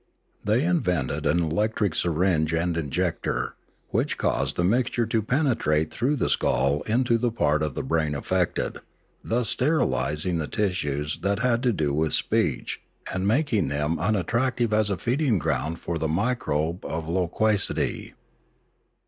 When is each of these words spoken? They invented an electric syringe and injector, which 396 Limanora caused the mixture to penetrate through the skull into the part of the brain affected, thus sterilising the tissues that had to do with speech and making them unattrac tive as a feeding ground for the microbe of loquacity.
They 0.43 0.63
invented 0.65 1.27
an 1.27 1.39
electric 1.43 1.93
syringe 1.93 2.55
and 2.55 2.75
injector, 2.75 3.53
which 3.89 4.15
396 4.15 4.19
Limanora 4.19 4.33
caused 4.33 4.55
the 4.55 4.63
mixture 4.63 5.05
to 5.05 5.21
penetrate 5.21 5.91
through 5.91 6.15
the 6.15 6.27
skull 6.29 6.81
into 6.87 7.19
the 7.19 7.31
part 7.31 7.61
of 7.61 7.75
the 7.75 7.83
brain 7.83 8.15
affected, 8.15 8.79
thus 9.23 9.49
sterilising 9.49 10.39
the 10.39 10.47
tissues 10.47 11.19
that 11.21 11.41
had 11.41 11.61
to 11.61 11.71
do 11.71 11.93
with 11.93 12.13
speech 12.15 12.81
and 13.13 13.27
making 13.27 13.67
them 13.67 13.97
unattrac 13.99 14.55
tive 14.55 14.73
as 14.73 14.89
a 14.89 14.97
feeding 14.97 15.37
ground 15.37 15.79
for 15.79 15.99
the 15.99 16.07
microbe 16.07 16.83
of 16.83 17.07
loquacity. 17.07 18.15